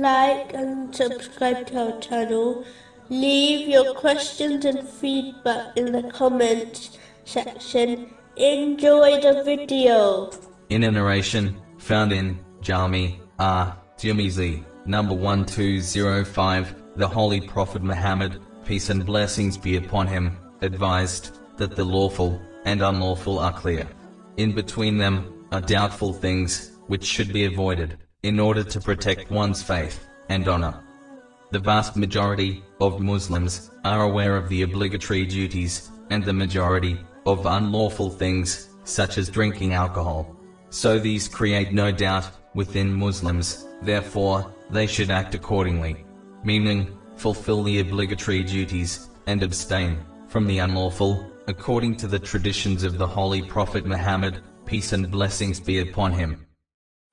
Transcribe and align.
like 0.00 0.54
and 0.54 0.94
subscribe 0.94 1.66
to 1.66 1.92
our 1.92 2.00
channel. 2.00 2.64
Leave 3.08 3.68
your 3.68 3.94
questions 3.94 4.64
and 4.64 4.88
feedback 4.88 5.76
in 5.76 5.92
the 5.92 6.04
comments 6.10 6.98
section. 7.24 8.14
Enjoy 8.36 9.20
the 9.20 9.42
video. 9.44 10.30
In 10.70 10.84
a 10.84 10.90
narration 10.90 11.60
found 11.78 12.12
in 12.12 12.38
Jami 12.60 13.20
At 13.38 13.76
Tirmizi, 13.98 14.64
number 14.86 15.14
1205, 15.14 16.74
the 16.96 17.08
Holy 17.08 17.40
Prophet 17.40 17.82
Muhammad, 17.82 18.40
peace 18.64 18.90
and 18.90 19.04
blessings 19.04 19.58
be 19.58 19.76
upon 19.76 20.06
him, 20.06 20.38
advised 20.60 21.38
that 21.56 21.74
the 21.74 21.84
lawful 21.84 22.40
and 22.64 22.80
unlawful 22.80 23.38
are 23.38 23.52
clear. 23.52 23.88
In 24.36 24.54
between 24.54 24.98
them 24.98 25.46
are 25.50 25.60
doubtful 25.60 26.12
things 26.12 26.78
which 26.86 27.04
should 27.04 27.32
be 27.32 27.44
avoided 27.44 27.98
in 28.22 28.38
order 28.38 28.62
to 28.62 28.80
protect 28.80 29.30
one's 29.30 29.62
faith 29.62 30.06
and 30.28 30.46
honor. 30.46 30.80
The 31.50 31.58
vast 31.58 31.96
majority 31.96 32.62
of 32.80 33.00
Muslims 33.00 33.70
are 33.84 34.04
aware 34.04 34.36
of 34.36 34.48
the 34.48 34.62
obligatory 34.62 35.26
duties 35.26 35.90
and 36.10 36.24
the 36.24 36.32
majority 36.32 36.98
of 37.26 37.46
unlawful 37.46 38.10
things 38.10 38.68
such 38.84 39.18
as 39.18 39.28
drinking 39.28 39.74
alcohol. 39.74 40.36
So 40.70 40.98
these 40.98 41.28
create 41.28 41.72
no 41.72 41.90
doubt 41.90 42.30
within 42.54 42.92
Muslims, 42.92 43.66
therefore 43.82 44.54
they 44.70 44.86
should 44.86 45.10
act 45.10 45.34
accordingly, 45.34 46.04
meaning 46.44 46.96
fulfill 47.16 47.62
the 47.62 47.80
obligatory 47.80 48.42
duties 48.42 49.08
and 49.26 49.42
abstain 49.42 49.98
from 50.28 50.46
the 50.46 50.60
unlawful, 50.60 51.30
according 51.48 51.96
to 51.96 52.06
the 52.06 52.18
traditions 52.18 52.84
of 52.84 52.98
the 52.98 53.06
Holy 53.06 53.42
Prophet 53.42 53.84
Muhammad, 53.84 54.40
peace 54.64 54.92
and 54.92 55.10
blessings 55.10 55.60
be 55.60 55.80
upon 55.80 56.12
him. 56.12 56.46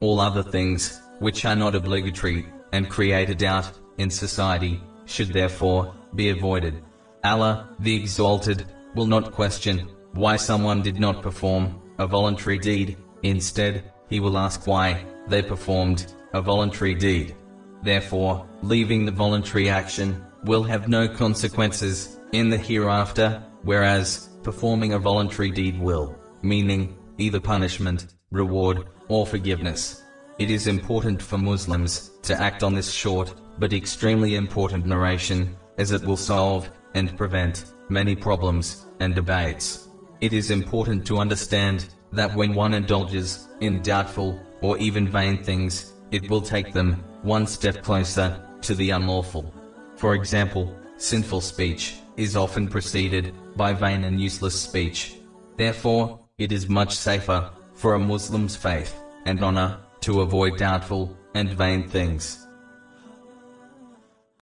All 0.01 0.21
other 0.21 0.43
things, 0.43 1.01
which 1.19 1.43
are 1.43 1.57
not 1.57 1.75
obligatory, 1.75 2.45
and 2.71 2.89
create 2.89 3.29
a 3.29 3.35
doubt 3.35 3.69
in 3.97 4.09
society, 4.09 4.81
should 5.03 5.33
therefore 5.33 5.93
be 6.15 6.29
avoided. 6.29 6.81
Allah, 7.25 7.67
the 7.79 7.97
Exalted, 7.97 8.65
will 8.95 9.07
not 9.07 9.33
question 9.33 9.89
why 10.13 10.37
someone 10.37 10.81
did 10.81 11.01
not 11.01 11.21
perform 11.21 11.81
a 11.97 12.07
voluntary 12.07 12.57
deed, 12.57 12.95
instead, 13.23 13.91
He 14.07 14.21
will 14.21 14.37
ask 14.37 14.65
why 14.65 15.03
they 15.27 15.41
performed 15.41 16.13
a 16.31 16.41
voluntary 16.41 16.95
deed. 16.95 17.35
Therefore, 17.83 18.47
leaving 18.63 19.03
the 19.03 19.11
voluntary 19.11 19.67
action 19.67 20.23
will 20.45 20.63
have 20.63 20.87
no 20.87 21.09
consequences 21.09 22.21
in 22.31 22.49
the 22.49 22.57
hereafter, 22.57 23.43
whereas 23.63 24.29
performing 24.43 24.93
a 24.93 24.99
voluntary 24.99 25.51
deed 25.51 25.77
will, 25.77 26.15
meaning 26.41 26.97
either 27.19 27.39
punishment, 27.39 28.07
reward, 28.31 28.87
or 29.07 29.25
forgiveness. 29.25 30.03
It 30.39 30.49
is 30.49 30.67
important 30.67 31.21
for 31.21 31.37
Muslims 31.37 32.11
to 32.23 32.39
act 32.39 32.63
on 32.63 32.73
this 32.73 32.91
short 32.91 33.33
but 33.59 33.73
extremely 33.73 34.35
important 34.35 34.85
narration, 34.85 35.55
as 35.77 35.91
it 35.91 36.03
will 36.03 36.17
solve 36.17 36.69
and 36.95 37.17
prevent 37.17 37.73
many 37.89 38.15
problems 38.15 38.85
and 38.99 39.13
debates. 39.13 39.89
It 40.21 40.33
is 40.33 40.49
important 40.49 41.05
to 41.07 41.17
understand 41.17 41.89
that 42.13 42.33
when 42.35 42.53
one 42.53 42.73
indulges 42.73 43.47
in 43.59 43.81
doubtful 43.81 44.39
or 44.61 44.77
even 44.77 45.07
vain 45.07 45.43
things, 45.43 45.93
it 46.11 46.29
will 46.29 46.41
take 46.41 46.73
them 46.73 47.03
one 47.21 47.45
step 47.45 47.83
closer 47.83 48.41
to 48.61 48.75
the 48.75 48.91
unlawful. 48.91 49.53
For 49.95 50.15
example, 50.15 50.73
sinful 50.97 51.41
speech 51.41 51.97
is 52.17 52.35
often 52.35 52.67
preceded 52.67 53.33
by 53.55 53.73
vain 53.73 54.03
and 54.03 54.19
useless 54.19 54.59
speech. 54.59 55.15
Therefore, 55.57 56.19
it 56.39 56.51
is 56.53 56.69
much 56.69 56.95
safer 56.95 57.49
for 57.73 57.93
a 57.93 57.99
Muslim's 57.99 58.55
faith 58.55 58.95
and 59.25 59.43
honor 59.43 59.77
to 60.01 60.21
avoid 60.21 60.57
doubtful 60.57 61.15
and 61.35 61.49
vain 61.49 61.87
things. 61.87 62.47